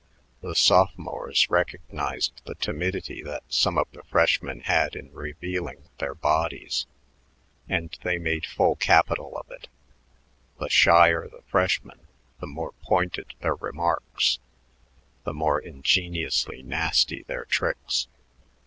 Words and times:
The 0.41 0.55
sophomores 0.55 1.47
recognized 1.51 2.41
the 2.45 2.55
timidity 2.55 3.21
that 3.21 3.43
some 3.49 3.77
of 3.77 3.87
the 3.91 4.01
freshmen 4.01 4.61
had 4.61 4.95
in 4.95 5.13
revealing 5.13 5.83
their 5.99 6.15
bodies, 6.15 6.87
and 7.69 7.95
they 8.01 8.17
made 8.17 8.47
full 8.47 8.75
capital 8.75 9.37
of 9.37 9.51
it. 9.51 9.67
The 10.59 10.69
shyer 10.69 11.27
the 11.29 11.43
freshman, 11.43 12.07
the 12.39 12.47
more 12.47 12.71
pointed 12.81 13.35
their 13.41 13.53
remarks, 13.53 14.39
the 15.23 15.35
more 15.35 15.59
ingeniously 15.59 16.63
nasty 16.63 17.21
their 17.27 17.45
tricks. 17.45 18.07